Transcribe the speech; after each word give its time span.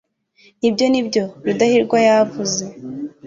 nibyo, 0.59 0.85
nibyo 0.91 1.23
rudahigwa 1.45 1.97
yavuze 2.07 2.63